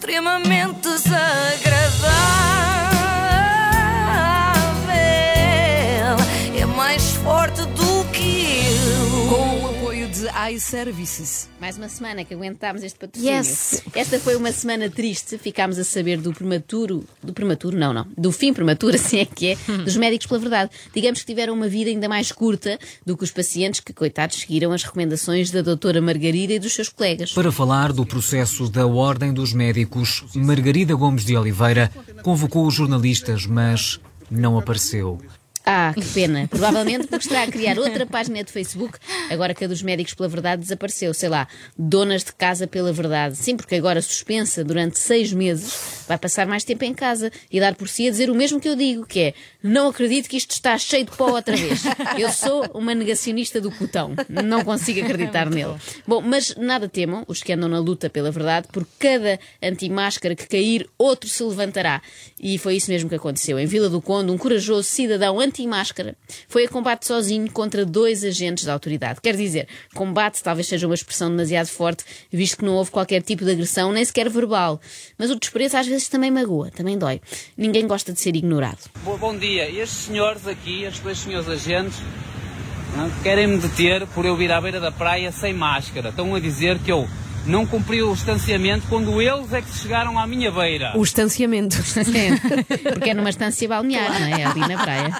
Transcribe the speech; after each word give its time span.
extremamente 0.00 0.88
desagradável. 0.88 2.59
iServices. 10.48 11.48
Mais 11.60 11.76
uma 11.76 11.88
semana 11.88 12.24
que 12.24 12.32
aguentámos 12.32 12.82
este 12.82 12.98
patrocínio. 12.98 13.36
Yes. 13.36 13.82
Esta 13.94 14.18
foi 14.18 14.36
uma 14.36 14.52
semana 14.52 14.88
triste. 14.88 15.36
Ficámos 15.36 15.78
a 15.78 15.84
saber 15.84 16.18
do 16.18 16.32
prematuro. 16.32 17.04
Do 17.22 17.32
prematuro, 17.32 17.76
não, 17.76 17.92
não. 17.92 18.06
Do 18.16 18.32
fim 18.32 18.52
prematuro, 18.52 18.94
assim 19.00 19.18
é 19.18 19.24
que 19.24 19.48
é. 19.48 19.56
Dos 19.84 19.96
médicos 19.96 20.26
pela 20.26 20.40
verdade. 20.40 20.70
Digamos 20.94 21.20
que 21.20 21.26
tiveram 21.26 21.52
uma 21.52 21.68
vida 21.68 21.90
ainda 21.90 22.08
mais 22.08 22.32
curta 22.32 22.78
do 23.04 23.16
que 23.16 23.24
os 23.24 23.30
pacientes 23.30 23.80
que, 23.80 23.92
coitados, 23.92 24.40
seguiram 24.40 24.72
as 24.72 24.82
recomendações 24.82 25.50
da 25.50 25.62
doutora 25.62 26.00
Margarida 26.00 26.54
e 26.54 26.58
dos 26.58 26.72
seus 26.72 26.88
colegas. 26.88 27.32
Para 27.32 27.52
falar 27.52 27.92
do 27.92 28.06
processo 28.06 28.68
da 28.68 28.86
Ordem 28.86 29.32
dos 29.32 29.52
Médicos, 29.52 30.24
Margarida 30.34 30.94
Gomes 30.94 31.24
de 31.24 31.36
Oliveira 31.36 31.90
convocou 32.22 32.66
os 32.66 32.74
jornalistas, 32.74 33.46
mas 33.46 34.00
não 34.30 34.58
apareceu. 34.58 35.18
Ah, 35.72 35.94
que 35.94 36.04
pena. 36.06 36.48
Provavelmente 36.48 37.06
porque 37.06 37.26
está 37.26 37.44
a 37.44 37.46
criar 37.46 37.78
outra 37.78 38.04
página 38.04 38.42
de 38.42 38.50
Facebook, 38.50 38.98
agora 39.30 39.54
que 39.54 39.64
a 39.64 39.68
dos 39.68 39.84
médicos 39.84 40.14
pela 40.14 40.28
verdade 40.28 40.62
desapareceu. 40.62 41.14
Sei 41.14 41.28
lá, 41.28 41.46
donas 41.78 42.24
de 42.24 42.32
casa 42.32 42.66
pela 42.66 42.92
verdade. 42.92 43.36
Sim, 43.36 43.56
porque 43.56 43.76
agora 43.76 44.02
suspensa 44.02 44.64
durante 44.64 44.98
seis 44.98 45.32
meses, 45.32 46.04
vai 46.08 46.18
passar 46.18 46.44
mais 46.44 46.64
tempo 46.64 46.84
em 46.84 46.92
casa 46.92 47.30
e 47.48 47.60
dar 47.60 47.76
por 47.76 47.88
si 47.88 48.08
a 48.08 48.10
dizer 48.10 48.30
o 48.30 48.34
mesmo 48.34 48.58
que 48.58 48.68
eu 48.68 48.74
digo, 48.74 49.06
que 49.06 49.20
é 49.20 49.34
não 49.62 49.88
acredito 49.88 50.28
que 50.28 50.36
isto 50.36 50.50
está 50.50 50.76
cheio 50.76 51.04
de 51.04 51.16
pó 51.16 51.30
outra 51.30 51.54
vez. 51.54 51.84
Eu 52.18 52.30
sou 52.32 52.64
uma 52.74 52.94
negacionista 52.94 53.60
do 53.60 53.70
cotão. 53.70 54.14
Não 54.28 54.64
consigo 54.64 55.00
acreditar 55.02 55.48
nele. 55.48 55.76
Bom, 56.06 56.20
mas 56.20 56.56
nada 56.56 56.88
temam, 56.88 57.24
os 57.28 57.42
que 57.42 57.52
andam 57.52 57.68
na 57.68 57.78
luta 57.78 58.10
pela 58.10 58.30
verdade, 58.30 58.68
por 58.72 58.86
cada 58.98 59.38
anti-máscara 59.62 60.34
que 60.34 60.48
cair, 60.48 60.88
outro 60.98 61.28
se 61.28 61.42
levantará. 61.44 62.02
E 62.40 62.58
foi 62.58 62.76
isso 62.76 62.90
mesmo 62.90 63.08
que 63.08 63.14
aconteceu. 63.14 63.58
Em 63.58 63.66
Vila 63.66 63.88
do 63.88 64.00
Conde, 64.00 64.32
um 64.32 64.38
corajoso 64.38 64.88
cidadão 64.88 65.38
anti-máscara 65.60 66.16
foi 66.48 66.64
a 66.64 66.68
combate 66.68 67.06
sozinho 67.06 67.50
contra 67.50 67.84
dois 67.84 68.24
agentes 68.24 68.64
da 68.64 68.72
autoridade. 68.72 69.20
Quer 69.20 69.36
dizer, 69.36 69.68
combate 69.94 70.42
talvez 70.42 70.66
seja 70.66 70.86
uma 70.86 70.94
expressão 70.94 71.30
demasiado 71.30 71.66
forte, 71.68 72.04
visto 72.30 72.58
que 72.58 72.64
não 72.64 72.74
houve 72.74 72.90
qualquer 72.90 73.22
tipo 73.22 73.44
de 73.44 73.52
agressão, 73.52 73.92
nem 73.92 74.04
sequer 74.04 74.28
verbal. 74.28 74.80
Mas 75.18 75.30
o 75.30 75.38
desprezo 75.38 75.76
às 75.76 75.86
vezes 75.86 76.08
também 76.08 76.30
magoa, 76.30 76.70
também 76.70 76.96
dói. 76.96 77.20
Ninguém 77.56 77.86
gosta 77.86 78.12
de 78.12 78.20
ser 78.20 78.34
ignorado. 78.34 78.78
Bom, 79.04 79.16
bom 79.18 79.36
dia. 79.36 79.70
Estes 79.70 80.06
senhores 80.06 80.46
aqui, 80.46 80.84
estes 80.84 81.00
dois 81.00 81.18
senhores 81.18 81.48
agentes, 81.48 81.98
querem-me 83.22 83.58
deter 83.58 84.06
por 84.08 84.24
eu 84.24 84.36
vir 84.36 84.50
à 84.52 84.60
beira 84.60 84.80
da 84.80 84.90
praia 84.90 85.30
sem 85.30 85.52
máscara. 85.52 86.08
Estão 86.08 86.34
a 86.34 86.40
dizer 86.40 86.78
que 86.78 86.90
eu 86.90 87.08
não 87.46 87.66
cumpri 87.66 88.02
o 88.02 88.14
distanciamento 88.14 88.86
quando 88.88 89.20
eles 89.20 89.52
é 89.52 89.62
que 89.62 89.72
chegaram 89.78 90.18
à 90.18 90.26
minha 90.26 90.50
beira. 90.50 90.92
O 90.96 91.02
estanciamento. 91.02 91.76
Porque 92.92 93.10
é 93.10 93.14
numa 93.14 93.30
estância 93.30 93.66
balnear, 93.68 94.20
não 94.20 94.26
é? 94.26 94.44
Ali 94.44 94.60
na 94.60 94.82
praia. 94.82 95.10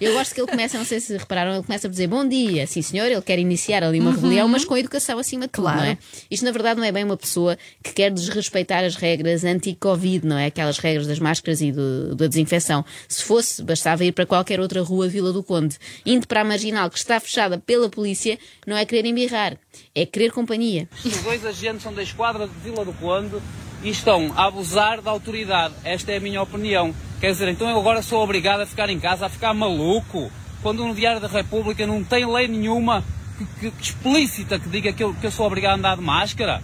Eu 0.00 0.12
gosto 0.12 0.34
que 0.34 0.40
ele 0.40 0.50
começa, 0.50 0.76
não 0.78 0.84
sei 0.84 1.00
se 1.00 1.16
repararam, 1.16 1.54
ele 1.54 1.62
começa 1.64 1.86
a 1.86 1.90
dizer 1.90 2.06
bom 2.06 2.26
dia, 2.28 2.66
sim 2.66 2.82
senhor, 2.82 3.06
ele 3.06 3.22
quer 3.22 3.38
iniciar 3.38 3.82
ali 3.82 3.98
uma 4.00 4.12
rebelião, 4.12 4.46
mas 4.48 4.64
com 4.64 4.76
educação 4.76 5.18
acima 5.18 5.46
de 5.46 5.52
tudo, 5.52 5.64
Claro. 5.64 5.78
não 5.80 5.86
é? 5.86 5.98
Isto 6.30 6.44
na 6.44 6.52
verdade 6.52 6.78
não 6.78 6.86
é 6.86 6.92
bem 6.92 7.04
uma 7.04 7.16
pessoa 7.16 7.56
que 7.82 7.92
quer 7.92 8.10
desrespeitar 8.10 8.84
as 8.84 8.94
regras 8.96 9.42
anti-Covid, 9.44 10.26
não 10.26 10.36
é? 10.38 10.46
Aquelas 10.46 10.78
regras 10.78 11.06
das 11.06 11.18
máscaras 11.18 11.60
e 11.62 11.72
do- 11.72 12.14
da 12.14 12.26
desinfecção. 12.26 12.84
Se 13.08 13.22
fosse, 13.22 13.62
bastava 13.62 14.04
ir 14.04 14.12
para 14.12 14.26
qualquer 14.26 14.60
outra 14.60 14.82
rua 14.82 15.08
Vila 15.08 15.32
do 15.32 15.42
Conde. 15.42 15.76
Indo 16.04 16.26
para 16.28 16.42
a 16.42 16.44
marginal 16.44 16.90
que 16.90 16.98
está 16.98 17.18
fechada 17.18 17.58
pela 17.58 17.88
polícia, 17.88 18.38
não 18.66 18.76
é 18.76 18.84
querer 18.84 19.06
embirrar, 19.08 19.56
é 19.94 20.04
querer 20.04 20.30
companhia. 20.30 20.88
Os 21.04 21.16
dois 21.22 21.44
agentes 21.46 21.82
são 21.82 21.92
da 21.94 22.02
esquadra 22.02 22.46
de 22.46 22.54
Vila 22.62 22.84
do 22.84 22.92
Conde 22.94 23.36
e 23.82 23.88
estão 23.90 24.32
a 24.36 24.46
abusar 24.46 25.00
da 25.00 25.10
autoridade. 25.10 25.74
Esta 25.84 26.12
é 26.12 26.16
a 26.16 26.20
minha 26.20 26.42
opinião. 26.42 26.94
Quer 27.20 27.30
dizer, 27.32 27.48
então 27.48 27.68
eu 27.70 27.78
agora 27.78 28.02
sou 28.02 28.22
obrigado 28.22 28.60
a 28.60 28.66
ficar 28.66 28.90
em 28.90 28.98
casa, 29.00 29.26
a 29.26 29.28
ficar 29.28 29.54
maluco, 29.54 30.30
quando 30.62 30.84
no 30.84 30.94
Diário 30.94 31.20
da 31.20 31.28
República 31.28 31.86
não 31.86 32.02
tem 32.04 32.26
lei 32.30 32.48
nenhuma 32.48 33.02
que, 33.38 33.44
que- 33.60 33.70
que 33.70 33.82
explícita 33.82 34.58
que 34.58 34.68
diga 34.68 34.92
que 34.92 35.02
eu, 35.04 35.14
que 35.14 35.26
eu 35.26 35.30
sou 35.30 35.46
obrigado 35.46 35.72
a 35.72 35.76
andar 35.76 35.96
de 35.96 36.02
máscara. 36.02 36.62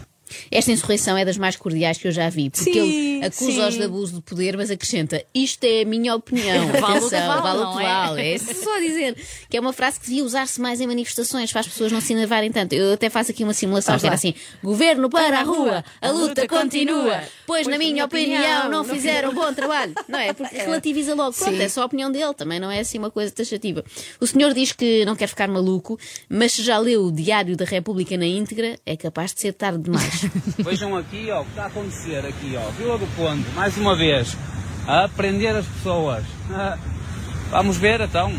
Esta 0.50 0.72
insurreição 0.72 1.16
é 1.16 1.24
das 1.24 1.36
mais 1.36 1.56
cordiais 1.56 1.98
que 1.98 2.08
eu 2.08 2.12
já 2.12 2.28
vi, 2.28 2.50
porque 2.50 2.72
Sim, 2.72 3.16
ele 3.18 3.26
acusa-os 3.26 3.74
de 3.74 3.82
abuso 3.82 4.14
de 4.14 4.20
poder, 4.22 4.56
mas 4.56 4.70
acrescenta: 4.70 5.24
Isto 5.34 5.64
é 5.64 5.82
a 5.82 5.84
minha 5.84 6.14
opinião. 6.14 6.68
Atenção, 6.70 7.42
vale, 7.42 7.58
o 7.58 7.64
não 7.64 7.76
que 7.76 7.82
é? 7.82 7.86
vale. 7.86 8.34
É 8.34 8.38
só 8.38 8.78
dizer. 8.78 9.16
Que 9.48 9.56
é 9.56 9.60
uma 9.60 9.72
frase 9.72 10.00
que 10.00 10.06
devia 10.06 10.24
usar-se 10.24 10.60
mais 10.60 10.80
em 10.80 10.86
manifestações, 10.86 11.50
para 11.50 11.60
as 11.60 11.68
pessoas 11.68 11.92
não 11.92 12.00
se 12.00 12.12
enervarem 12.12 12.50
tanto. 12.50 12.72
Eu 12.74 12.92
até 12.92 13.08
faço 13.08 13.30
aqui 13.30 13.44
uma 13.44 13.54
simulação 13.54 13.96
era 14.06 14.14
assim: 14.14 14.34
Governo 14.62 15.08
para 15.08 15.40
a 15.40 15.42
rua, 15.42 15.84
a 16.00 16.10
luta 16.10 16.46
continua, 16.46 17.22
pois, 17.46 17.66
na 17.66 17.78
minha 17.78 18.04
opinião, 18.04 18.68
não 18.68 18.84
fizeram 18.84 19.30
um 19.30 19.34
bom 19.34 19.52
trabalho. 19.52 19.94
Não 20.08 20.18
é? 20.18 20.32
Porque 20.32 20.56
relativiza 20.56 21.14
logo. 21.14 21.32
Pronto, 21.32 21.60
é 21.60 21.68
só 21.68 21.82
a 21.82 21.86
opinião 21.86 22.10
dele, 22.10 22.34
também 22.34 22.60
não 22.60 22.70
é 22.70 22.80
assim 22.80 22.98
uma 22.98 23.10
coisa 23.10 23.32
taxativa. 23.32 23.84
O 24.20 24.26
senhor 24.26 24.52
diz 24.54 24.72
que 24.72 25.04
não 25.04 25.16
quer 25.16 25.26
ficar 25.26 25.48
maluco, 25.48 25.98
mas 26.28 26.52
se 26.52 26.62
já 26.62 26.78
leu 26.78 27.04
o 27.04 27.12
Diário 27.12 27.56
da 27.56 27.64
República 27.64 28.16
na 28.16 28.26
íntegra, 28.26 28.78
é 28.84 28.96
capaz 28.96 29.34
de 29.34 29.40
ser 29.40 29.52
tarde 29.52 29.82
demais. 29.82 30.21
Vejam 30.58 30.96
aqui 30.96 31.28
ó, 31.30 31.40
o 31.40 31.44
que 31.44 31.50
está 31.50 31.64
a 31.64 31.66
acontecer 31.66 32.18
aqui, 32.26 32.54
ó, 32.56 32.70
Vila 32.72 32.98
do 32.98 33.06
Conde, 33.16 33.44
mais 33.54 33.76
uma 33.76 33.94
vez, 33.96 34.36
a 34.86 35.08
prender 35.08 35.54
as 35.56 35.66
pessoas. 35.66 36.24
Ah, 36.50 36.78
vamos 37.50 37.76
ver 37.76 38.00
então. 38.00 38.32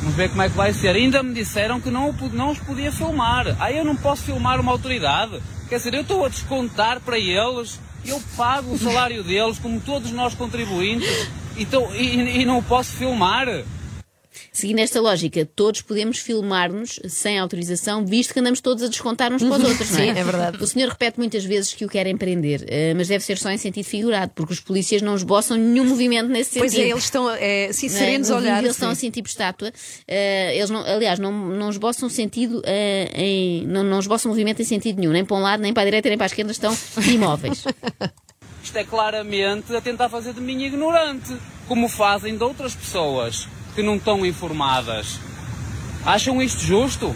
Vamos 0.00 0.14
ver 0.14 0.28
como 0.30 0.42
é 0.42 0.48
que 0.48 0.56
vai 0.56 0.72
ser. 0.72 0.94
Ainda 0.94 1.22
me 1.22 1.34
disseram 1.34 1.80
que 1.80 1.90
não, 1.90 2.12
não 2.32 2.50
os 2.50 2.58
podia 2.58 2.92
filmar. 2.92 3.56
Aí 3.58 3.76
eu 3.76 3.84
não 3.84 3.96
posso 3.96 4.22
filmar 4.22 4.60
uma 4.60 4.70
autoridade. 4.72 5.40
Quer 5.68 5.78
dizer, 5.78 5.94
eu 5.94 6.02
estou 6.02 6.24
a 6.24 6.28
descontar 6.28 7.00
para 7.00 7.18
eles, 7.18 7.80
eu 8.04 8.22
pago 8.36 8.72
o 8.74 8.78
salário 8.78 9.24
deles, 9.24 9.58
como 9.58 9.80
todos 9.80 10.12
nós 10.12 10.32
contribuintes, 10.34 11.28
e, 11.56 11.64
tô- 11.66 11.90
e- 11.92 12.40
e 12.42 12.44
não 12.44 12.62
posso 12.62 12.92
filmar. 12.92 13.46
Seguindo 14.52 14.78
esta 14.78 15.00
lógica, 15.00 15.44
todos 15.44 15.82
podemos 15.82 16.18
filmar-nos 16.18 17.00
sem 17.08 17.38
autorização, 17.38 18.04
visto 18.04 18.32
que 18.32 18.40
andamos 18.40 18.60
todos 18.60 18.82
a 18.82 18.88
descontar 18.88 19.32
uns 19.32 19.42
para 19.42 19.56
os 19.56 19.64
outros, 19.64 19.90
não 19.90 19.98
é? 19.98 20.02
Sim, 20.14 20.18
é 20.18 20.24
verdade. 20.24 20.62
O 20.62 20.66
senhor 20.66 20.88
repete 20.88 21.18
muitas 21.18 21.44
vezes 21.44 21.72
que 21.74 21.84
o 21.84 21.88
querem 21.88 22.16
prender, 22.16 22.64
eh, 22.68 22.94
mas 22.94 23.08
deve 23.08 23.24
ser 23.24 23.38
só 23.38 23.50
em 23.50 23.58
sentido 23.58 23.84
figurado, 23.84 24.32
porque 24.34 24.52
os 24.52 24.60
polícias 24.60 25.02
não 25.02 25.14
esboçam 25.14 25.56
nenhum 25.56 25.84
movimento 25.84 26.28
nesse 26.28 26.50
sentido. 26.50 26.70
Pois 26.70 26.78
é, 26.78 26.90
eles 26.90 27.04
estão 27.04 27.30
é, 27.30 27.64
Não 27.64 27.70
é? 27.70 27.72
serenos 27.72 28.30
a 28.30 28.34
No 28.34 28.40
vídeo 28.40 28.52
olhar. 28.52 28.62
Eles 28.62 28.76
estão 28.76 28.88
sim. 28.88 28.92
assim, 28.92 29.10
tipo 29.10 29.28
estátua. 29.28 29.72
Eh, 30.06 30.56
eles 30.56 30.70
não, 30.70 30.80
aliás, 30.80 31.18
não, 31.18 31.32
não 31.32 31.70
esboçam 31.70 32.08
sentido 32.08 32.62
eh, 32.64 33.10
em. 33.14 33.66
Não, 33.66 33.82
não 33.82 33.98
esboçam 33.98 34.30
movimento 34.30 34.60
em 34.62 34.64
sentido 34.64 34.98
nenhum, 35.00 35.12
nem 35.12 35.24
para 35.24 35.36
um 35.36 35.40
lado, 35.40 35.60
nem 35.60 35.72
para 35.72 35.82
a 35.82 35.86
direita, 35.86 36.08
nem 36.08 36.18
para 36.18 36.26
a 36.26 36.28
esquerda, 36.28 36.52
estão 36.52 36.76
imóveis. 37.10 37.64
Isto 38.62 38.78
é 38.78 38.84
claramente 38.84 39.74
a 39.74 39.80
tentar 39.80 40.08
fazer 40.08 40.32
de 40.32 40.40
mim 40.40 40.64
ignorante, 40.64 41.36
como 41.68 41.88
fazem 41.88 42.36
de 42.36 42.42
outras 42.42 42.74
pessoas 42.74 43.48
que 43.76 43.82
não 43.82 43.96
estão 43.96 44.24
informadas. 44.24 45.20
Acham 46.04 46.40
isto 46.42 46.60
justo? 46.62 47.14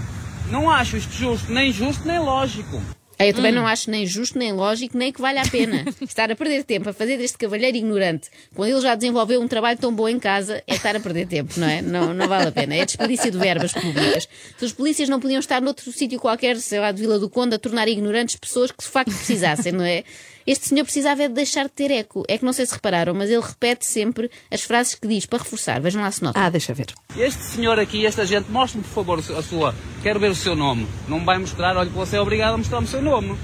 Não 0.51 0.69
acho 0.71 0.97
isto 0.97 1.13
justo, 1.13 1.51
nem 1.53 1.73
justo 1.73 2.07
nem 2.07 2.19
lógico. 2.19 2.81
Ah, 3.19 3.27
Eu 3.27 3.31
Hum. 3.31 3.35
também 3.35 3.53
não 3.53 3.67
acho 3.67 3.91
nem 3.91 4.07
justo, 4.07 4.39
nem 4.39 4.53
lógico, 4.53 4.97
nem 4.97 5.13
que 5.13 5.21
vale 5.21 5.39
a 5.39 5.47
pena 5.47 5.85
estar 6.01 6.31
a 6.31 6.35
perder 6.37 6.65
tempo 6.65 6.89
a 6.89 6.93
fazer 6.93 7.17
deste 7.19 7.37
cavalheiro 7.39 7.77
ignorante 7.77 8.29
quando 8.55 8.71
ele 8.71 8.81
já 8.81 8.95
desenvolveu 8.95 9.41
um 9.41 9.47
trabalho 9.49 9.79
tão 9.79 9.95
bom 9.95 10.09
em 10.09 10.19
casa, 10.19 10.63
é 10.67 10.75
estar 10.75 10.95
a 10.97 11.01
perder 11.01 11.27
tempo, 11.27 11.53
não 11.59 11.67
é? 11.69 11.81
Não, 11.83 12.13
não 12.15 12.27
vale 12.29 12.49
a 12.49 12.53
pena. 12.53 12.75
É 12.75 12.85
desperdício 12.85 13.31
de 13.31 13.39
verbas 13.39 13.73
públicas. 13.73 14.29
Se 14.59 14.65
os 14.65 14.73
polícias 14.73 15.09
não 15.09 15.21
podiam 15.21 15.39
estar 15.41 15.61
noutro 15.63 15.91
sítio 15.93 16.19
qualquer, 16.19 16.57
sei 16.59 16.81
lá, 16.81 16.93
de 16.93 17.01
Vila 17.01 17.19
do 17.19 17.29
Conde, 17.31 17.55
a 17.55 17.59
tornar 17.59 17.89
ignorantes 17.89 18.37
pessoas 18.37 18.71
que 18.71 18.83
de 18.83 18.89
facto 18.91 19.13
precisassem, 19.15 19.73
não 19.73 19.85
é? 19.85 20.03
Este 20.51 20.67
senhor 20.67 20.83
precisava 20.83 21.23
é 21.23 21.29
de 21.29 21.35
deixar 21.35 21.63
de 21.67 21.71
ter 21.71 21.93
eco. 21.93 22.25
É 22.27 22.37
que 22.37 22.45
não 22.45 22.53
sei 22.53 22.67
se 22.67 22.75
repararam, 22.75 23.15
mas 23.15 23.31
ele 23.31 23.41
repete 23.41 23.87
sempre 23.87 24.29
as 24.51 24.63
frases 24.63 24.97
que 24.97 25.07
diz 25.07 25.25
para 25.25 25.39
reforçar. 25.39 25.81
Vejam 25.81 26.03
lá 26.03 26.11
se 26.11 26.25
notam. 26.25 26.43
Ah, 26.43 26.51
deixa 26.51 26.75
ver. 26.75 26.87
Este 27.17 27.41
senhor 27.41 27.79
aqui, 27.79 28.05
esta 28.05 28.27
gente, 28.27 28.51
mostre-me 28.51 28.83
por 28.83 28.91
favor 28.93 29.21
a 29.21 29.43
sua. 29.43 29.73
Quero 30.03 30.19
ver 30.19 30.29
o 30.29 30.35
seu 30.35 30.57
nome. 30.57 30.89
Não 31.07 31.21
me 31.21 31.25
vai 31.25 31.39
mostrar, 31.39 31.77
olha 31.77 31.89
que 31.89 31.95
você 31.97 32.17
é 32.17 32.21
obrigado 32.21 32.55
a 32.55 32.59
mostrar-me 32.59 32.85
o 32.85 32.91
seu 32.91 33.01
nome. 33.01 33.39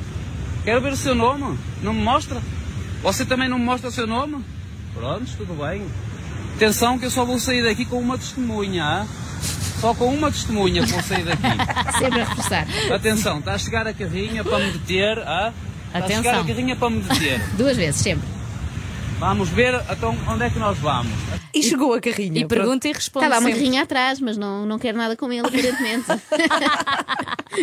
Quero 0.65 0.81
ver 0.81 0.95
o 0.95 0.97
seu 0.97 1.15
nome. 1.15 1.57
Não 1.81 1.95
me 1.95 2.03
mostra? 2.03 2.43
Você 3.05 3.25
também 3.25 3.49
não 3.49 3.61
me 3.61 3.65
mostra 3.65 3.89
o 3.89 3.93
seu 3.93 4.09
nome? 4.09 4.45
Prontos, 4.93 5.33
tudo 5.35 5.55
bem. 5.65 5.87
Atenção 6.57 6.99
que 6.99 7.07
eu 7.07 7.11
só 7.13 7.25
vou 7.25 7.39
sair 7.39 7.63
daqui 7.63 7.85
com 7.85 8.01
uma 8.01 8.19
testemunha. 8.19 8.85
ah? 8.85 9.07
Só 9.81 9.95
com 9.95 10.13
uma 10.13 10.33
testemunha 10.33 10.85
que 10.85 10.91
vou 10.91 11.03
sair 11.05 11.25
daqui. 11.25 11.43
Sempre 12.01 12.21
a 12.23 12.25
reforçar. 12.25 12.67
Atenção, 12.93 13.39
está 13.39 13.53
a 13.53 13.59
chegar 13.59 13.87
a 13.87 13.95
carrinha 13.95 14.43
para 14.43 14.59
me 14.59 14.73
deter. 14.73 15.21
Ah? 15.21 15.53
Está 15.99 16.07
a 16.07 16.09
chegar 16.17 16.21
Atenção. 16.31 16.41
a 16.45 16.47
carrinha 16.47 16.77
para 16.77 16.91
me 16.91 17.01
deter. 17.01 17.41
Duas 17.57 17.77
vezes, 17.77 18.01
sempre. 18.01 18.29
Vamos 19.19 19.49
ver 19.49 19.81
então 19.91 20.17
onde 20.29 20.45
é 20.45 20.51
que 20.51 20.59
nós 20.59 20.77
vamos. 20.79 21.13
E 21.59 21.63
chegou 21.63 21.95
a 21.95 22.01
carrinha. 22.01 22.41
E 22.41 22.45
pronto. 22.45 22.49
pergunta 22.63 22.89
e 22.89 22.93
responde 22.93 23.27
Está 23.27 23.35
lá 23.37 23.41
uma 23.41 23.49
sempre. 23.49 23.63
carrinha 23.65 23.83
atrás, 23.83 24.21
mas 24.21 24.37
não, 24.37 24.67
não 24.67 24.79
quero 24.79 24.97
nada 24.99 25.17
com 25.17 25.31
ele, 25.33 25.41
aparentemente. 25.47 26.05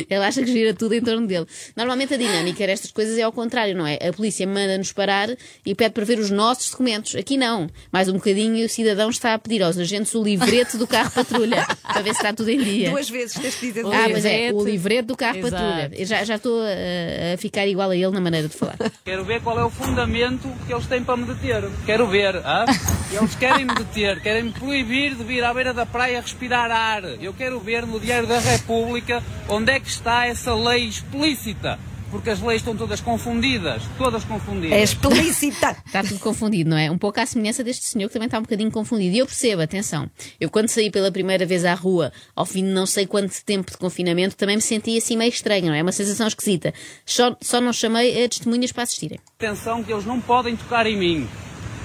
Ele 0.10 0.24
acha 0.26 0.42
que 0.42 0.52
gira 0.52 0.74
tudo 0.74 0.94
em 0.96 1.02
torno 1.02 1.28
dele. 1.28 1.46
Normalmente 1.76 2.14
a 2.14 2.18
dinâmica 2.18 2.66
destas 2.66 2.92
coisas 2.92 3.18
é 3.18 3.22
ao 3.22 3.32
contrário, 3.32 3.76
não 3.76 3.86
é? 3.86 4.00
A 4.08 4.12
polícia 4.12 4.48
manda-nos 4.48 4.92
parar 4.92 5.30
e 5.66 5.76
pede 5.76 5.92
para 5.94 6.04
ver 6.06 6.18
os 6.20 6.32
nossos 6.32 6.72
documentos. 6.72 7.16
Aqui 7.16 7.38
não. 7.38 7.70
Mais 7.92 8.10
um 8.10 8.14
bocadinho 8.14 8.56
e 8.58 8.66
o 8.66 8.70
cidadão 8.70 9.10
está 9.10 9.34
a 9.36 9.40
pedir 9.40 9.62
aos 9.62 9.78
agentes 9.78 10.14
o 10.16 10.24
livrete 10.24 10.78
do 10.78 10.88
carro 10.88 11.12
patrulha 11.12 11.68
para 11.84 12.02
ver 12.02 12.12
se 12.14 12.18
está 12.20 12.34
tudo 12.34 12.50
em 12.50 12.58
dia. 12.64 12.90
Duas 12.90 13.10
vezes 13.10 13.38
tens 13.40 13.56
que 13.56 13.68
dizer 13.68 13.86
Ah, 13.86 14.10
mas 14.10 14.26
é, 14.26 14.52
o 14.52 14.64
livrete 14.64 15.04
do 15.04 15.16
carro 15.18 15.38
Exato. 15.38 15.56
patrulha. 15.56 15.92
Eu 15.96 16.06
já, 16.06 16.24
já 16.24 16.36
estou 16.38 16.60
a, 16.62 17.34
a 17.34 17.38
ficar 17.38 17.68
igual 17.68 17.92
a 17.92 17.96
ele 17.96 18.10
na 18.12 18.22
maneira 18.22 18.48
de 18.48 18.56
falar. 18.56 18.78
Quero 19.06 19.24
ver 19.26 19.42
qual 19.42 19.60
é 19.60 19.64
o 19.64 19.70
fundamento 19.70 20.48
que 20.66 20.74
eles 20.74 20.88
têm 20.88 21.04
para 21.04 21.18
me 21.18 21.26
deter. 21.26 21.70
Quero 21.86 22.08
ver. 22.08 22.38
hã? 22.38 22.66
Eles 23.12 23.36
querem 23.36 23.66
me 23.66 23.76
deter, 23.76 23.83
querem 24.22 24.44
me 24.44 24.52
proibir 24.52 25.16
de 25.16 25.24
vir 25.24 25.44
à 25.44 25.54
beira 25.54 25.74
da 25.74 25.86
praia 25.86 26.22
respirar 26.22 26.72
ar. 26.72 27.04
Eu 27.22 27.34
quero 27.34 27.60
ver 27.60 27.86
no 27.86 28.00
Diário 28.00 28.28
da 28.28 28.40
República 28.40 29.24
onde 29.48 29.72
é 29.72 29.80
que 29.80 29.90
está 29.90 30.26
essa 30.26 30.54
lei 30.54 30.86
explícita. 30.86 31.80
Porque 32.14 32.30
as 32.30 32.40
leis 32.40 32.62
estão 32.62 32.78
todas 32.78 33.02
confundidas. 33.02 33.82
Todas 33.98 34.24
confundidas. 34.24 34.78
É 34.78 34.84
explícita. 34.84 35.76
Está 35.84 36.04
tudo 36.04 36.20
confundido, 36.20 36.70
não 36.70 36.78
é? 36.78 36.92
Um 36.92 36.98
pouco 36.98 37.20
à 37.20 37.26
semelhança 37.26 37.64
deste 37.64 37.86
senhor 37.86 38.08
que 38.08 38.14
também 38.14 38.28
está 38.28 38.38
um 38.38 38.44
bocadinho 38.44 38.70
confundido. 38.70 39.16
E 39.16 39.18
eu 39.18 39.26
percebo, 39.26 39.64
atenção, 39.64 40.08
eu 40.40 40.48
quando 40.48 40.70
saí 40.70 40.92
pela 40.92 41.12
primeira 41.12 41.44
vez 41.44 41.66
à 41.66 41.74
rua, 41.74 42.14
ao 42.36 42.46
fim 42.46 42.64
de 42.64 42.70
não 42.70 42.86
sei 42.86 43.08
quanto 43.08 43.44
tempo 43.44 43.72
de 43.72 43.78
confinamento, 43.80 44.36
também 44.36 44.58
me 44.58 44.62
senti 44.62 44.96
assim 44.96 45.18
meio 45.18 45.30
estranho, 45.30 45.66
não 45.66 45.74
é? 45.74 45.82
Uma 45.82 45.92
sensação 45.92 46.28
esquisita. 46.28 46.72
Só, 47.04 47.36
só 47.42 47.60
não 47.60 47.74
chamei 47.74 48.24
a 48.24 48.30
testemunhas 48.30 48.72
para 48.72 48.84
assistirem. 48.84 49.20
Atenção 49.40 49.84
que 49.84 49.92
eles 49.92 50.06
não 50.06 50.22
podem 50.22 50.56
tocar 50.56 50.86
em 50.86 50.96
mim. 50.96 51.28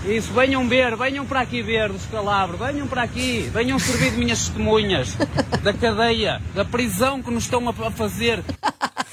Isso, 0.06 0.32
venham 0.32 0.68
ver, 0.68 0.96
venham 0.96 1.26
para 1.26 1.40
aqui 1.40 1.60
ver 1.60 1.88
do 1.88 1.96
escalabro, 1.96 2.56
venham 2.56 2.86
para 2.86 3.02
aqui, 3.02 3.50
venham 3.52 3.78
servir 3.78 4.12
de 4.12 4.16
minhas 4.18 4.38
testemunhas 4.40 5.16
da 5.62 5.72
cadeia, 5.72 6.40
da 6.54 6.64
prisão 6.64 7.22
que 7.22 7.30
nos 7.30 7.44
estão 7.44 7.68
a 7.68 7.90
fazer. 7.90 8.42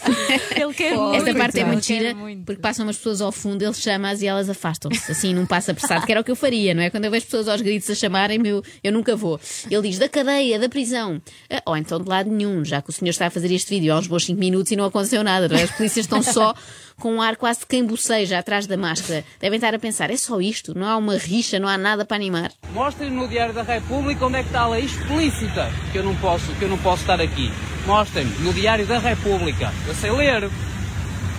Ele 0.56 0.74
quer 0.74 0.96
muito. 0.96 1.16
Esta 1.16 1.34
parte 1.36 1.60
é 1.60 1.66
muito 1.66 1.86
quer 1.86 2.00
gira, 2.00 2.16
muito. 2.16 2.46
porque 2.46 2.62
passam 2.62 2.86
umas 2.86 2.98
pessoas 2.98 3.22
ao 3.22 3.32
fundo, 3.32 3.62
ele 3.64 3.74
chama-as 3.74 4.22
e 4.22 4.28
elas 4.28 4.50
afastam-se, 4.50 5.12
assim, 5.12 5.34
num 5.34 5.46
passo 5.46 5.72
apressado, 5.72 6.06
que 6.06 6.12
era 6.12 6.22
o 6.22 6.24
que 6.24 6.32
eu 6.32 6.36
faria, 6.36 6.74
não 6.74 6.82
é? 6.84 6.90
Quando 6.90 7.06
eu 7.06 7.12
vejo 7.12 7.26
pessoas 7.26 7.48
aos 7.48 7.62
gritos 7.62 7.90
a 7.90 7.96
chamarem-me, 7.96 8.50
eu, 8.50 8.64
eu 8.84 8.92
nunca 8.92 9.16
vou. 9.16 9.40
Ele 9.70 9.90
diz 9.90 9.98
da 10.00 10.08
cadeia, 10.10 10.60
da 10.60 10.70
prisão, 10.70 11.22
Ah, 11.50 11.62
ou 11.66 11.78
então 11.78 12.00
de 12.00 12.08
lado 12.08 12.30
nenhum, 12.30 12.64
já 12.64 12.82
que 12.82 12.90
o 12.90 12.94
senhor 12.94 13.12
está 13.12 13.28
a 13.28 13.30
fazer 13.30 13.52
este 13.52 13.70
vídeo 13.70 13.94
há 13.94 13.98
uns 13.98 14.08
bons 14.08 14.26
5 14.26 14.40
minutos 14.40 14.72
e 14.72 14.76
não 14.76 14.86
aconteceu 14.86 15.24
nada, 15.24 15.48
não 15.48 15.58
é? 15.58 15.64
As 15.64 15.72
polícias 15.72 16.06
estão 16.06 16.22
só 16.22 16.54
com 17.00 17.16
um 17.16 17.22
ar 17.22 17.36
quase 17.36 17.62
de 17.62 17.66
quem 17.66 17.86
boceja 17.86 18.40
atrás 18.40 18.68
da 18.68 18.78
máscara. 18.78 19.24
Devem 19.40 19.58
estar 19.58 19.74
a 19.74 19.80
pensar, 19.80 20.10
é 20.10 20.18
só 20.18 20.40
isto? 20.40 20.78
Não 20.78 20.88
há 20.88 20.96
uma 20.98 21.18
rixa, 21.18 21.60
não 21.60 21.68
há 21.68 21.78
nada 21.78 22.06
para 22.06 22.16
animar? 22.16 22.52
Mostrem 22.74 23.10
no 23.12 23.28
Diário 23.28 23.54
da 23.54 23.64
República 23.64 24.26
onde 24.26 24.38
é 24.38 24.42
que 24.42 24.50
está 24.50 24.62
a 24.62 24.70
lei 24.70 24.86
explícita 24.86 25.70
que 25.92 25.98
eu 25.98 26.04
não 26.04 26.16
posso, 26.16 26.46
que 26.56 26.64
eu 26.64 26.70
não 26.70 26.78
posso 26.78 27.02
estar 27.02 27.20
aqui. 27.20 27.52
Mostrem-me 27.86 28.32
no 28.40 28.52
Diário 28.54 28.86
da 28.86 28.98
República. 29.00 29.72
Eu 29.88 29.94
sei 29.96 30.12
ler. 30.12 30.50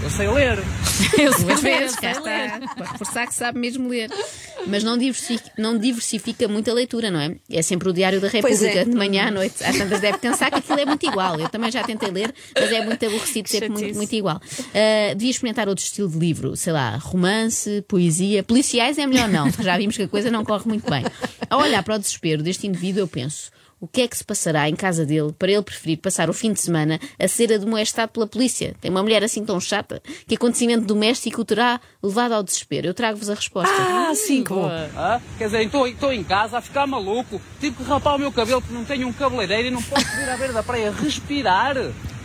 Eu 0.02 0.10
sei 0.10 0.28
ler. 0.28 0.58
Eu 1.18 1.32
sei 1.32 1.44
Duas 1.44 1.62
ler, 1.62 1.78
vezes, 1.80 1.96
eu 1.96 2.00
cá 2.00 2.14
sei 2.14 2.22
ler. 2.22 2.46
está. 2.46 2.74
Para 2.74 2.92
reforçar 2.92 3.26
que 3.26 3.34
sabe 3.34 3.58
mesmo 3.58 3.86
ler. 3.88 4.10
Mas 4.66 4.82
não 4.82 4.96
diversifica, 4.96 5.50
não 5.58 5.76
diversifica 5.76 6.48
muito 6.48 6.70
a 6.70 6.74
leitura, 6.74 7.10
não 7.10 7.20
é? 7.20 7.36
É 7.50 7.60
sempre 7.60 7.90
o 7.90 7.92
Diário 7.92 8.18
da 8.20 8.30
Pois 8.30 8.44
República, 8.44 8.80
é. 8.80 8.84
de 8.84 8.96
manhã 8.96 9.28
à 9.28 9.30
noite. 9.30 9.62
Às 9.62 9.76
tantas 9.76 10.00
deve 10.00 10.16
pensar 10.18 10.50
que 10.50 10.56
aquilo 10.56 10.80
é 10.80 10.86
muito 10.86 11.04
igual. 11.06 11.38
Eu 11.38 11.48
também 11.50 11.70
já 11.70 11.82
tentei 11.82 12.10
ler, 12.10 12.34
mas 12.54 12.72
é 12.72 12.82
muito 12.84 13.04
aborrecido, 13.04 13.48
sempre 13.48 13.68
muito, 13.68 13.94
muito 13.94 14.12
igual. 14.14 14.40
Ah, 14.74 15.12
devia 15.14 15.30
experimentar 15.30 15.68
outro 15.68 15.84
estilo 15.84 16.08
de 16.08 16.18
livro, 16.18 16.56
sei 16.56 16.72
lá, 16.72 16.96
romance, 16.96 17.82
poesia. 17.86 18.42
Policiais 18.42 18.96
é 18.98 19.06
melhor 19.06 19.28
não, 19.28 19.48
porque 19.50 19.64
já 19.64 19.76
vimos 19.76 19.96
que 19.96 20.02
a 20.04 20.08
coisa 20.08 20.30
não 20.30 20.44
corre 20.44 20.66
muito 20.66 20.88
bem. 20.90 21.04
Ao 21.50 21.60
olhar 21.60 21.82
para 21.82 21.96
o 21.96 21.98
desespero 21.98 22.42
deste 22.42 22.66
indivíduo, 22.66 23.00
eu 23.00 23.08
penso. 23.08 23.50
O 23.86 23.88
que 23.88 24.02
é 24.02 24.08
que 24.08 24.18
se 24.18 24.24
passará 24.24 24.68
em 24.68 24.74
casa 24.74 25.06
dele 25.06 25.32
para 25.38 25.52
ele 25.52 25.62
preferir 25.62 25.98
passar 25.98 26.28
o 26.28 26.32
fim 26.32 26.52
de 26.52 26.60
semana 26.60 26.98
a 27.20 27.28
ser 27.28 27.52
admoestado 27.52 28.10
pela 28.10 28.26
polícia? 28.26 28.74
Tem 28.80 28.90
uma 28.90 29.00
mulher 29.00 29.22
assim 29.22 29.44
tão 29.44 29.60
chata 29.60 30.02
que 30.26 30.34
acontecimento 30.34 30.84
doméstico 30.84 31.42
o 31.42 31.44
terá 31.44 31.80
levado 32.02 32.32
ao 32.32 32.42
desespero. 32.42 32.88
Eu 32.88 32.94
trago-vos 32.94 33.30
a 33.30 33.34
resposta. 33.34 33.72
Ah, 33.78 34.12
sim, 34.12 34.42
que 34.42 34.48
bom. 34.50 34.62
Boa. 34.62 34.90
Hã? 34.96 35.22
Quer 35.38 35.44
dizer, 35.44 35.62
estou 35.62 35.86
estou 35.86 36.12
em 36.12 36.24
casa 36.24 36.58
a 36.58 36.60
ficar 36.60 36.84
maluco. 36.88 37.40
Tive 37.60 37.76
que 37.76 37.84
rapar 37.84 38.16
o 38.16 38.18
meu 38.18 38.32
cabelo 38.32 38.60
porque 38.60 38.74
não 38.74 38.84
tenho 38.84 39.06
um 39.06 39.12
cabeleireiro 39.12 39.68
e 39.68 39.70
não 39.70 39.80
posso 39.80 40.04
vir 40.16 40.28
à 40.28 40.36
beira 40.36 40.52
da 40.52 40.64
praia 40.64 40.90
respirar. 40.90 41.76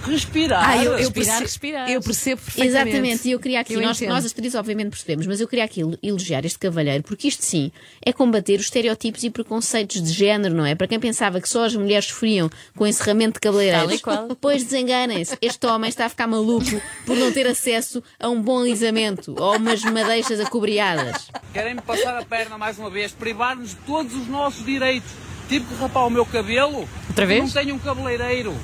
Respirar. 0.04 0.70
Ah, 0.70 0.78
eu, 0.78 0.92
eu 0.92 0.98
Respirar, 0.98 1.14
percebo, 1.14 1.42
respirar. 1.42 1.90
eu 1.92 2.02
percebo 2.02 2.42
perfeitamente. 2.42 2.90
Exatamente, 2.90 3.28
e 3.28 3.32
eu 3.32 3.40
queria 3.40 3.60
aqui, 3.60 3.74
Eu 3.74 3.82
nós, 3.82 4.02
nós 4.02 4.26
as 4.26 4.34
três 4.34 4.56
obviamente 4.56 4.90
percebemos, 4.90 5.28
mas 5.28 5.40
eu 5.40 5.48
queria 5.48 5.66
aqui 5.66 5.82
elogiar 6.02 6.46
este 6.46 6.60
cavalheiro, 6.60 7.04
porque 7.04 7.28
isto 7.28 7.44
sim 7.44 7.72
é 8.06 8.12
combater 8.12 8.56
os 8.56 8.66
estereótipos 8.66 9.24
e 9.24 9.30
preconceitos 9.30 10.02
de 10.02 10.12
género, 10.12 10.56
não 10.56 10.66
é? 10.66 10.76
Para 10.76 10.88
quem 10.88 11.00
pensava 11.00 11.40
que 11.40 11.48
só 11.48 11.66
as 11.66 11.76
mulheres 11.76 12.06
sofriam 12.06 12.50
com 12.76 12.86
encerramento 12.88 13.34
de 13.34 13.40
cabeleireiros, 13.42 13.88
Tal 13.88 13.96
e 13.96 14.00
qual. 14.00 14.36
pois 14.42 14.64
desenganem-se, 14.64 15.38
este 15.42 15.66
homem 15.68 15.90
está 15.90 16.06
a 16.06 16.10
ficar 16.10 16.28
maluco 16.28 16.82
por 17.06 17.16
não 17.16 17.32
ter 17.32 17.48
acesso 17.48 18.04
a 18.20 18.28
um 18.30 18.42
bom 18.42 18.60
alisamento 18.60 19.36
ou 19.38 19.58
umas 19.58 19.82
madeixas 19.84 20.40
acobreadas. 20.40 21.28
Querem-me 21.54 21.82
passar 21.82 22.18
a 22.18 22.26
perna 22.26 22.58
mais 22.58 22.78
uma 22.80 22.90
vez, 22.90 23.12
privar-nos 23.12 23.72
de 23.72 23.76
todos 23.78 24.14
os 24.16 24.28
nossos 24.28 24.66
direitos. 24.66 25.10
Tive 25.52 25.66
que 25.66 25.76
rapar 25.76 26.08
o 26.08 26.10
meu 26.10 26.26
cabelo. 26.26 26.88
Outra 27.10 27.26
vez? 27.26 27.44
Não 27.44 27.50
tenho 27.62 27.76
um 27.76 27.80
cabeleireiro. 27.80 28.56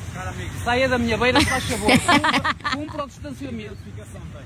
Saia 0.63 0.87
da 0.87 0.97
minha 0.97 1.17
beira, 1.17 1.37
se 1.41 1.45
faz 1.45 1.65
favor. 1.65 1.91
Cumpra, 2.73 3.03
o 3.03 3.07
distanciamento. 3.07 3.75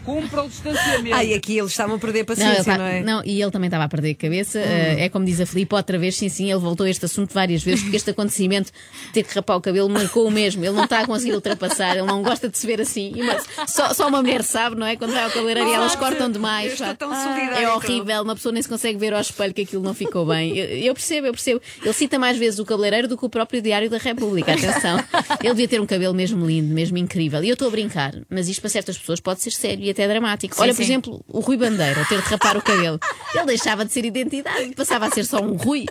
Cumpra 0.03 0.41
o 0.43 0.49
distanciamento. 0.49 1.15
Ai, 1.15 1.35
aqui 1.35 1.59
eles 1.59 1.69
estavam 1.69 1.97
a 1.97 1.99
perder 1.99 2.19
Não, 2.21 2.25
paciência, 2.25 2.63
tá- 2.63 2.77
não, 2.79 2.85
é? 2.85 3.01
não, 3.01 3.21
e 3.23 3.39
ele 3.39 3.51
também 3.51 3.67
estava 3.67 3.83
a 3.83 3.87
perder 3.87 4.11
a 4.11 4.15
cabeça. 4.15 4.57
eh, 4.57 5.05
é 5.05 5.09
como 5.09 5.23
diz 5.23 5.39
a 5.39 5.45
Filipe, 5.45 5.75
outra 5.75 5.99
vez, 5.99 6.15
sim, 6.17 6.29
sim, 6.29 6.49
ele 6.49 6.59
voltou 6.59 6.87
a 6.87 6.89
este 6.89 7.05
assunto 7.05 7.31
várias 7.31 7.61
vezes, 7.61 7.81
porque 7.83 7.95
este 7.97 8.09
acontecimento 8.09 8.71
de 8.71 9.11
ter 9.13 9.21
que 9.23 9.35
rapar 9.35 9.57
o 9.57 9.61
cabelo 9.61 9.87
marcou 9.87 10.27
o 10.27 10.31
mesmo. 10.31 10.65
Ele 10.65 10.73
não 10.75 10.85
está 10.85 11.01
a 11.01 11.05
conseguir 11.05 11.33
ultrapassar, 11.35 11.91
ele 11.95 12.07
não 12.07 12.23
gosta 12.23 12.49
de 12.49 12.57
se 12.57 12.65
ver 12.65 12.81
assim. 12.81 13.11
E 13.15 13.21
uma- 13.21 13.37
só, 13.67 13.93
só 13.93 14.07
uma 14.07 14.23
mulher 14.23 14.41
sabe, 14.43 14.75
não 14.75 14.87
é? 14.87 14.95
Quando 14.95 15.13
vai 15.13 15.23
ao 15.25 15.29
cabeleireiro 15.29 15.69
e 15.69 15.73
elas 15.73 15.95
cortam 15.95 16.31
demais. 16.31 16.81
Tão 16.97 17.13
É 17.13 17.69
horrível, 17.69 18.23
uma 18.23 18.33
pessoa 18.35 18.51
nem 18.51 18.63
se 18.63 18.69
consegue 18.69 18.97
ver 18.97 19.13
ao 19.13 19.21
espelho 19.21 19.53
que 19.53 19.61
aquilo 19.61 19.83
não 19.83 19.93
ficou 19.93 20.25
bem. 20.25 20.57
Eu, 20.57 20.65
eu 20.65 20.93
percebo, 20.95 21.27
eu 21.27 21.33
percebo. 21.33 21.61
Ele 21.83 21.93
cita 21.93 22.17
mais 22.17 22.30
vezes 22.37 22.59
o 22.59 22.65
cabeleireiro 22.65 23.07
do 23.07 23.17
que 23.17 23.25
o 23.25 23.29
próprio 23.29 23.61
Diário 23.61 23.89
da 23.89 23.97
República. 23.97 24.53
Atenção. 24.53 24.97
Ele 25.41 25.49
devia 25.49 25.67
ter 25.67 25.81
um 25.81 25.85
cabelo 25.85 26.13
mesmo 26.13 26.45
lindo, 26.45 26.73
mesmo 26.73 26.97
incrível. 26.97 27.43
E 27.43 27.49
eu 27.49 27.53
estou 27.53 27.67
a 27.67 27.71
brincar, 27.71 28.13
mas 28.29 28.47
isto 28.47 28.61
para 28.61 28.69
certas 28.69 28.97
pessoas 28.97 29.19
pode 29.19 29.41
ser 29.41 29.51
sério 29.51 29.83
e 29.83 29.89
até 29.89 30.07
dramático. 30.07 30.55
Olha, 30.59 30.73
por 30.73 30.77
sim. 30.77 30.83
exemplo, 30.83 31.23
o 31.27 31.39
Rui 31.39 31.57
Bandeira, 31.57 32.05
ter 32.05 32.21
de 32.21 32.27
rapar 32.29 32.57
o 32.57 32.61
cabelo. 32.61 32.99
Ele 33.33 33.45
deixava 33.45 33.85
de 33.85 33.91
ser 33.91 34.05
identidade, 34.05 34.71
passava 34.75 35.07
a 35.07 35.11
ser 35.11 35.25
só 35.25 35.39
um 35.41 35.53
Rui. 35.55 35.85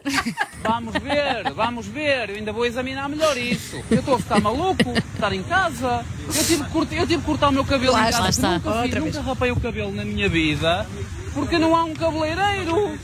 Vamos 0.62 0.92
ver, 0.94 1.52
vamos 1.54 1.86
ver. 1.86 2.30
Eu 2.30 2.36
ainda 2.36 2.52
vou 2.52 2.64
examinar 2.66 3.08
melhor 3.08 3.36
isso. 3.36 3.82
Eu 3.90 3.98
estou 4.00 4.14
a 4.14 4.18
ficar 4.18 4.40
maluco, 4.40 4.90
estar 5.14 5.32
em 5.32 5.42
casa. 5.42 6.04
Eu 6.26 6.44
tive 6.44 6.64
que 6.64 6.70
cortar, 6.70 6.94
eu 6.96 7.06
tive 7.06 7.18
que 7.20 7.26
cortar 7.26 7.48
o 7.48 7.52
meu 7.52 7.64
cabelo 7.64 7.92
Lá 7.92 8.08
em 8.08 8.12
casa. 8.12 8.28
está. 8.28 8.50
Nunca, 8.52 8.70
fiz- 8.72 8.82
Outra 8.82 9.00
nunca 9.00 9.20
rapei 9.20 9.50
o 9.50 9.56
cabelo 9.60 9.92
na 9.92 10.04
minha 10.04 10.28
vida 10.28 10.86
porque 11.34 11.58
não 11.58 11.74
há 11.76 11.84
um 11.84 11.94
cabeleireiro. 11.94 12.98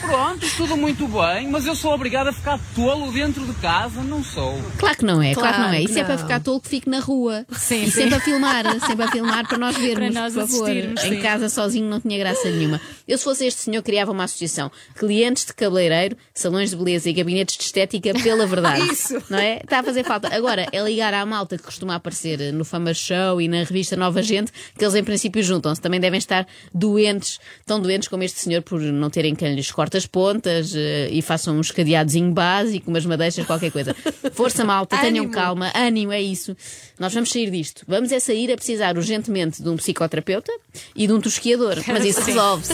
Pronto, 0.00 0.46
tudo 0.56 0.76
muito 0.76 1.06
bem, 1.08 1.48
mas 1.48 1.66
eu 1.66 1.74
sou 1.74 1.92
obrigado 1.92 2.28
a 2.28 2.32
ficar 2.32 2.58
tolo 2.74 3.10
dentro 3.12 3.44
de 3.44 3.52
casa? 3.54 4.02
Não 4.02 4.22
sou. 4.22 4.60
Claro 4.78 4.96
que 4.96 5.04
não 5.04 5.22
é, 5.22 5.34
claro, 5.34 5.54
que 5.54 5.60
não 5.60 5.68
é. 5.68 5.70
Claro 5.70 5.84
Isso 5.84 5.98
é 5.98 6.04
para 6.04 6.18
ficar 6.18 6.40
tolo 6.40 6.60
que 6.60 6.68
fique 6.68 6.88
na 6.88 7.00
rua. 7.00 7.46
Sim, 7.52 7.82
e 7.82 7.86
sim. 7.86 8.02
sempre 8.02 8.16
a 8.16 8.20
filmar, 8.20 8.64
sempre 8.80 9.04
a 9.04 9.10
filmar 9.10 9.46
para 9.46 9.58
nós 9.58 9.76
vermos, 9.76 10.12
Para 10.12 10.22
nós 10.22 10.34
por 10.34 10.48
favor. 10.48 10.70
Em 10.70 10.96
sim. 10.96 11.20
casa 11.20 11.48
sozinho 11.48 11.88
não 11.88 12.00
tinha 12.00 12.18
graça 12.18 12.50
nenhuma. 12.50 12.80
Eu, 13.12 13.18
se 13.18 13.24
fosse 13.24 13.44
este 13.44 13.60
senhor, 13.60 13.82
criava 13.82 14.10
uma 14.10 14.24
associação. 14.24 14.72
Clientes 14.96 15.44
de 15.44 15.52
cabeleireiro, 15.52 16.16
salões 16.32 16.70
de 16.70 16.76
beleza 16.76 17.10
e 17.10 17.12
gabinetes 17.12 17.58
de 17.58 17.64
estética 17.64 18.14
pela 18.14 18.46
verdade. 18.46 18.88
Isso. 18.90 19.22
Não 19.28 19.38
é? 19.38 19.58
Está 19.58 19.80
a 19.80 19.82
fazer 19.82 20.02
falta. 20.02 20.34
Agora, 20.34 20.66
é 20.72 20.82
ligar 20.82 21.12
à 21.12 21.26
malta 21.26 21.58
que 21.58 21.62
costuma 21.62 21.94
aparecer 21.94 22.54
no 22.54 22.64
Fama 22.64 22.94
Show 22.94 23.38
e 23.38 23.48
na 23.48 23.64
revista 23.64 23.96
Nova 23.96 24.22
Gente, 24.22 24.50
que 24.78 24.82
eles 24.82 24.94
em 24.94 25.04
princípio 25.04 25.42
juntam-se. 25.42 25.78
Também 25.78 26.00
devem 26.00 26.16
estar 26.16 26.46
doentes, 26.72 27.38
tão 27.66 27.78
doentes 27.78 28.08
como 28.08 28.22
este 28.22 28.40
senhor 28.40 28.62
por 28.62 28.80
não 28.80 29.10
terem 29.10 29.34
quem 29.34 29.54
lhes 29.54 29.70
corte 29.70 29.98
as 29.98 30.06
pontas 30.06 30.74
eh, 30.74 31.10
e 31.10 31.20
façam 31.20 31.54
um 31.54 31.60
escadeadozinho 31.60 32.32
básico, 32.32 32.88
umas 32.88 33.04
madeixas, 33.04 33.44
qualquer 33.44 33.70
coisa. 33.70 33.94
Força, 34.32 34.64
malta, 34.64 34.96
tenham 34.96 35.28
calma, 35.28 35.70
ânimo, 35.74 36.12
é 36.12 36.22
isso. 36.22 36.56
Nós 36.98 37.12
vamos 37.12 37.30
sair 37.30 37.50
disto. 37.50 37.84
Vamos 37.86 38.10
é 38.10 38.18
sair 38.18 38.50
a 38.50 38.56
precisar 38.56 38.96
urgentemente 38.96 39.62
de 39.62 39.68
um 39.68 39.76
psicoterapeuta 39.76 40.50
e 40.96 41.06
de 41.06 41.12
um 41.12 41.20
tosquiador. 41.20 41.76
Mas 41.86 42.06
isso 42.06 42.22
resolve-se. 42.22 42.72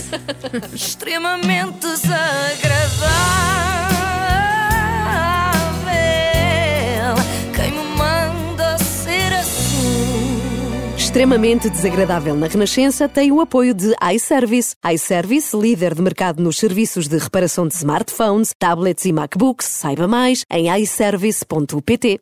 Extremamente 0.74 1.78
desagradável. 1.80 3.08
Quem 7.54 7.72
me 7.72 7.84
manda 7.96 8.78
ser 8.78 9.32
assim? 9.34 10.40
Extremamente 10.96 11.70
desagradável 11.70 12.34
na 12.34 12.46
Renascença 12.46 13.08
tem 13.08 13.32
o 13.32 13.40
apoio 13.40 13.74
de 13.74 13.94
iService. 14.14 14.74
iService, 14.92 15.56
líder 15.56 15.94
de 15.94 16.02
mercado 16.02 16.42
nos 16.42 16.58
serviços 16.58 17.08
de 17.08 17.18
reparação 17.18 17.66
de 17.66 17.74
smartphones, 17.74 18.52
tablets 18.58 19.04
e 19.04 19.12
MacBooks. 19.12 19.66
Saiba 19.66 20.06
mais 20.06 20.44
em 20.50 20.70
iService.pt. 20.80 22.20